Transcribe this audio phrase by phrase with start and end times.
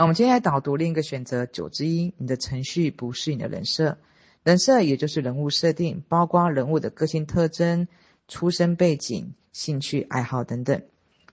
[0.00, 3.98] 那我们今天来导读另一个选择九之一，你的程序不是你的人设。
[4.42, 7.86] 人设也就是人物设定，包括人物的个性特征、
[8.26, 10.80] 出身背景、兴趣爱好等等。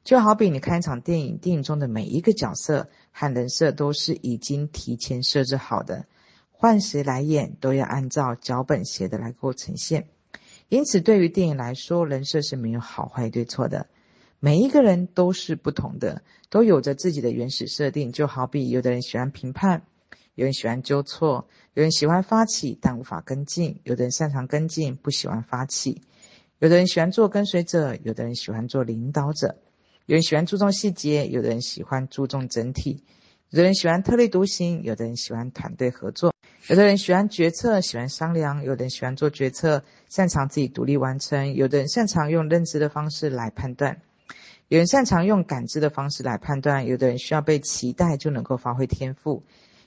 [0.04, 6.06] 就好比你看一场电影，电影中的每一个角色和人设都是已经提前设置好的，
[6.52, 10.10] 换谁来演都要按照脚本写的来给我呈现。
[10.68, 13.88] 因此，对于电影来说，人设是没有好坏对错的。
[14.40, 18.12] 每一个人都是不同的，都有着自己的原始设定。
[18.12, 19.84] 就好比有的人喜欢评判。
[20.36, 26.04] 有人喜欢纠错，有人喜欢发起但无法跟进，有的人擅长跟进，不喜欢发起；
[26.60, 29.56] 有的人喜欢做跟随者，有的人喜欢做领导者；
[30.06, 33.02] 有人喜欢注重细节，有的人喜欢注重整体；
[33.50, 36.30] 有的人喜欢特立独行，有的人喜欢团队合作；
[36.68, 43.96] 有的人喜欢决策，喜欢商量；有的人喜欢做决策，擅长自己独立完成；有的人擅长用认知的方式来判断；
[44.70, 49.44] 有人擅长用感知的方式来判断；有的人需要被期待就能够发挥天赋。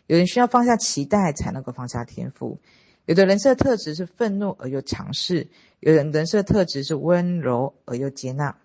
[0.06, 2.58] 有人需要放下期待才能够放下天赋，
[3.04, 5.46] 有的人设特质是愤怒而又强势，
[5.78, 8.56] 有人人设特质是温柔而又接纳。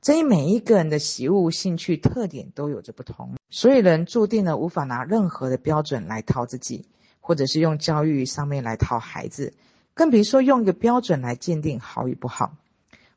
[0.00, 6.86] 这一每一个人的喜恶、兴趣、特点都有着不同，所以人注定了无法拿任何的标准来套自己，
[7.20, 9.52] 或者是用教育上面来套孩子，
[9.92, 12.54] 更别说用一个标准来鉴定好与不好。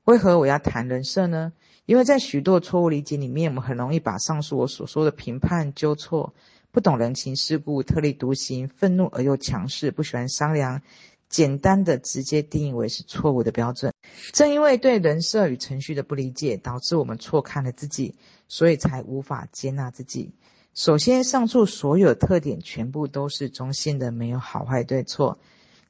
[0.08, 1.52] 为何我要谈人设呢？
[1.86, 6.34] 因为在许多错误理解里面，我们很容易把上述我所说的评判、纠错。
[6.72, 10.82] 不懂人情世故、特立独行、愤怒而又强势、不喜欢商量，
[11.28, 13.92] 简单的直接定义为是错误的标准。
[14.32, 18.16] 正因为对人设与程序的不理解，导致我们错看了自己，
[18.48, 20.32] 所以才无法接纳自己。
[20.74, 25.38] 首先，上述所有特点全部都是中性的，没有好坏对错。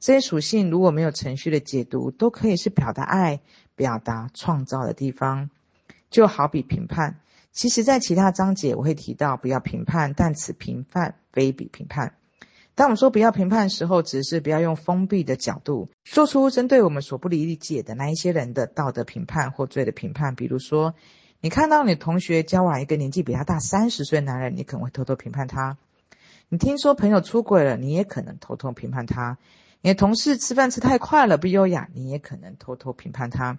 [0.00, 3.40] 这些属性如果没有程序的解读，都可以是表达爱、
[3.78, 5.48] 表达创造的地方。
[6.10, 7.20] 就好比评判。
[7.52, 12.14] 其实，在其他章节我会提到不要评判，但此评判非彼评判。
[12.74, 20.34] 当我们说不要评判的时候，只是不要用封闭的角度说出针对我们所不理解的那一些人的道德评判或罪的评判。
[20.34, 20.94] 比如说，
[21.40, 25.76] 你看到你同学交往一个年纪比他大三十岁的男人，你可能会偷偷评判他；
[26.48, 29.36] 你听说朋友出轨了，你也可能偷偷评判他；
[29.82, 33.58] 你的同事吃饭吃太快了，不优雅，你也可能偷偷评判他。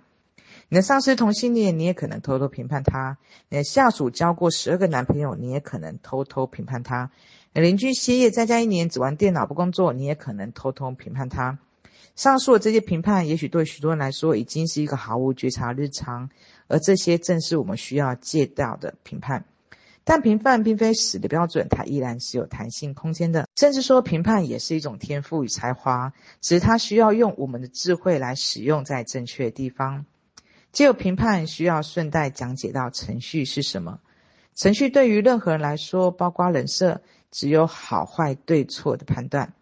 [0.71, 3.17] 你的上司同性恋，你也可能偷偷评判他；
[3.49, 7.09] 你的下属交过十二个男朋友，你也可能偷偷评判他；
[7.55, 11.57] 你邻居歇业在家一年只玩电脑不工作，你也可能偷偷评判他。
[12.15, 16.29] 上述的这些评判，也许对许多人来说已经是一个毫无觉察日常，
[16.67, 19.45] 而这些正是我们需要戒掉的评判。
[20.03, 23.47] 但评判并非死的标准，它依然是有弹性空间的。
[23.55, 30.05] 甚至说，评判也是一种天赋与才华，只是它需要用我们的智慧来使用在正确的地方。
[30.71, 33.99] 借有评判，需要顺带讲解到程序是什么。
[34.55, 39.53] 程序对于任何人来说，包括人设，只有好坏对错的判断。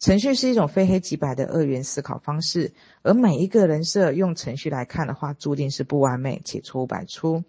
[0.00, 7.44] 程序是一种非黑即白的二元思考方式，而每一个人设用程序来看的话，注定是不完美且错误百出。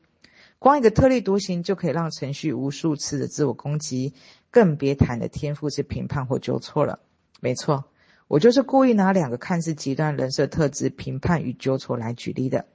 [0.58, 4.14] 光一个特立独行就可以让程序无数次的自我攻击，
[4.52, 7.00] 更别谈的天赋是评判或纠错了。
[7.40, 7.86] 没错，
[8.28, 12.66] 我就是故意拿两个看似极端人设特质——评判与纠错来举例的。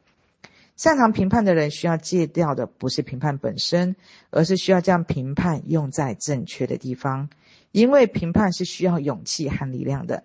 [0.77, 3.95] 擅长评判的人需要戒掉的不是评判本身，
[4.31, 7.31] 而是需要将评判用在正确的地方，
[7.71, 10.25] 因为评判是需要勇气和力量的。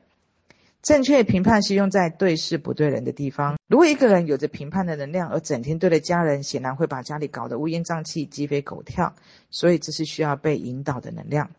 [0.81, 3.57] 正确评判是用在对事不对人的地方。
[3.67, 9.13] 如果一个人有着评判的能量，而整天对着家人，显然会把家里搞得乌烟瘴气、鸡飞狗跳。
[9.51, 11.51] 所以这是需要被引导的能量。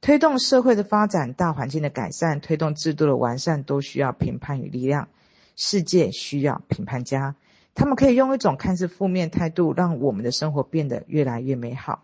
[0.00, 5.10] 推动社会的发展、大环境的改善、推动制度的完善，都需要评判与力量。
[5.54, 7.36] 世界需要评判家。
[7.76, 12.02] 他们可以用一种看似负面态度，让我们的生活变得越来越美好。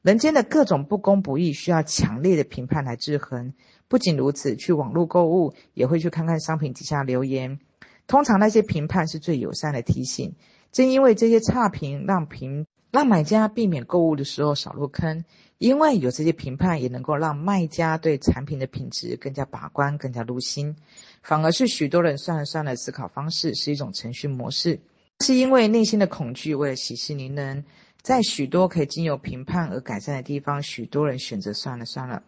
[0.00, 3.52] 人间的各种不公不义，需要强烈的评判来制衡。
[3.86, 7.60] 不仅如此，去网络购物也会去看看商品底下留言。
[8.06, 10.34] 通常那些评判是最友善的提醒。
[10.72, 15.24] 正因为这些差评，让评让买家避免购物的时候少入坑。
[15.58, 20.76] 因为有这些评判，也能够让卖家对产品的品质更加把关，更加入心。
[21.22, 24.80] 反而是许多人算了算了思考方式，是一种程序模式。
[25.20, 27.64] 是因为内心的恐惧，为了息事宁人，
[28.02, 32.22] 在许多可以经由评判而改善的地方，许多人选择算了算了。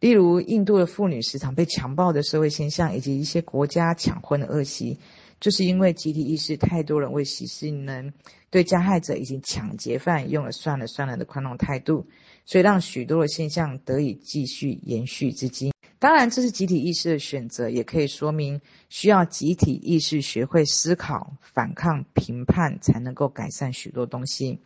[0.00, 4.98] 例如，印度的妇女时常被强暴的社会现象，以及一些国家抢婚的恶习，
[5.40, 8.12] 就是因为集体意识，太多人为息事宁人，
[8.50, 12.06] 对加害者以及抢劫犯用了算了算了的宽容态度，
[12.44, 15.72] 所以让许多的现象得以继续延续至今。
[16.00, 24.60] 当然，这是集体意识的选择，也可以说明需要集体意识学会思考、反抗、评判，才能够改善许多东西。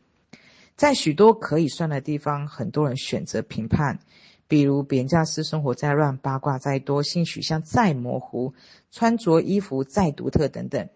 [0.76, 3.98] 在许多可以算的地方，很多人选择评判，
[4.46, 8.52] 比如别人家私生活再乱，八卦再多，性取向再模糊，
[8.90, 10.86] 穿着衣服再独特等等，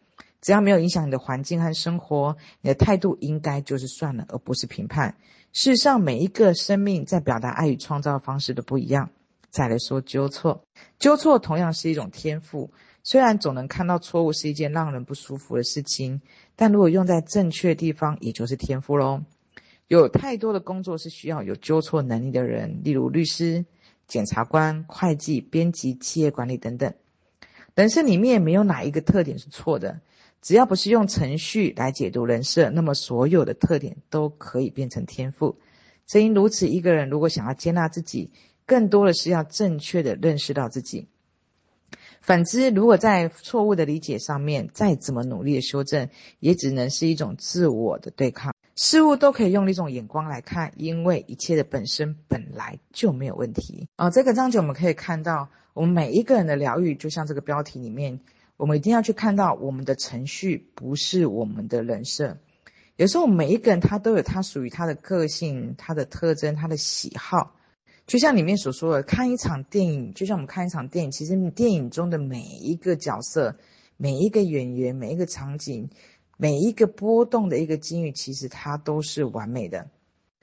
[0.42, 5.16] 只要没有影响你的环境和生活，你的态度应该就是算了，而不是评判。
[5.54, 9.08] 事实上，每一个生命在表达爱与创造的方式都不一样。
[9.56, 10.66] 再来说纠错，
[10.98, 12.70] 纠错同样是一种天赋。
[13.02, 16.20] 虽然总能看到错误是一件让人不舒服的事情，
[16.56, 19.22] 但如果用在正确地方，也就是天赋喽。
[19.88, 23.64] 有太多的工作是需要有纠错能力的人，例如律师、
[24.06, 26.92] 检察官、会计、编辑、企业管理等等。
[27.74, 30.00] 人生里面没有哪一个特点是错的，
[30.42, 35.56] 只要不是用程序来解读人设，那么所有的特点都可以变成天赋。
[36.04, 38.30] 正因如此，一个人如果想要接纳自己，
[38.66, 41.06] 更多的是要正确的认识到自己。
[42.20, 46.08] 反之，如果在错误的理解上面再怎么努力的修正，
[46.40, 48.52] 也只能是一种自我的对抗。
[48.74, 53.88] 事物都可以用一种眼光来看，因为一切的本身本来就没有问题。
[53.96, 58.20] 啊、这个章节我们可以看到，我们每一个人的疗愈，就像这个标题里面，
[58.56, 62.38] 我们一定要去看到我们的程序不是我们的人设。
[62.96, 67.55] 有时候，每一个人他都有他属于他的个性、他的特征、他的喜好。
[68.06, 73.56] 就像里面所说的，看一场电影，就像我们看一场电影，其实电影中的每一个角色、
[73.96, 75.90] 每一个演员、每一个场景、
[76.36, 79.90] 每一个波动的一个机遇，其实它都是完美的。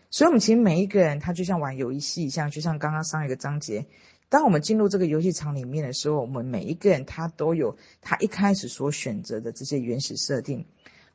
[0.09, 3.87] 所以，我们其实每一个人，他就像玩游戏一样，就像刚刚上一个章节，
[4.27, 10.65] 当我们进入这个游戏场里面的时候，我们每一个人他都有他一开始所选择的这些原始设定，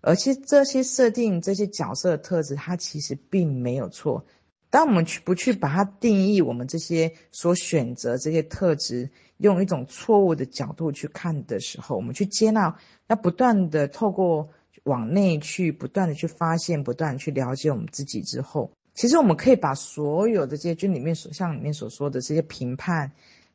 [0.00, 4.24] 而且这些设定、这些角色的特质，它其实并没有错。
[4.70, 12.76] 当我们去不去把它定义，我们这些所选择这些特质，用一种错误的角度去看的时候，我们去接纳，
[13.06, 14.48] 要不断的透过
[14.84, 23.10] 往内去，不断的去发现，不断去了解我们自己之后，其实我们可以把所有的这些，就里面所像里面所说的这些评判，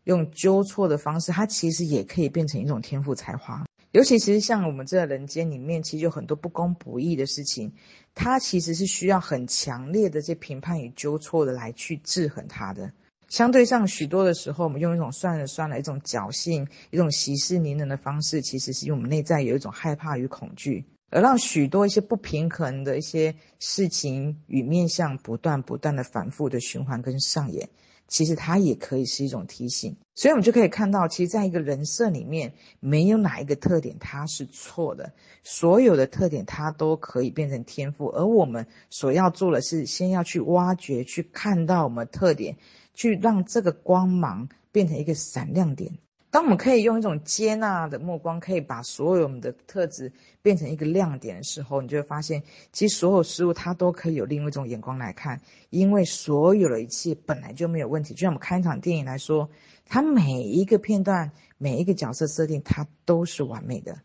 [0.06, 3.64] 用纠错的方式，它其实也可以变成一种天赋才华。
[3.94, 7.72] 尤其其实像我们这人间里面，其实有很多不公不义的事情，
[8.16, 12.92] 它其实是需要很强烈的这评判与纠错的来去制衡它的。
[13.30, 27.70] 相对上，许多的时候，我们用一种算了算了，一种侥幸，一种息事宁人的方式，其实是因为我们内在有一种害怕与恐惧，而让许多一些不平衡的一些事情与面向不断不断的反复的循环跟上演。
[28.14, 35.14] 其实它也可以是一种提醒，所以我们就可以看到，其实在一个人设里面，没有哪一个特点它是错的，
[35.44, 42.58] 所有的特点它都可以变成天赋，而我们所要做的是，先要去挖掘，去看到我们特点，
[42.94, 45.98] 去让这个光芒变成一个闪亮点。
[46.34, 52.42] 当我们可以用一种接纳的目光，可以把所有我们的特质变成一个亮点的时候，你就会发现，
[52.72, 55.40] 其实所有事物它都可以有另外一种眼光来看，
[55.70, 58.16] 因为所有的一切本来就没有问题。
[58.16, 59.48] 就像我们看一场电影来说，
[59.86, 64.00] 它每一个片段、每一个角色设定，它都是完美的。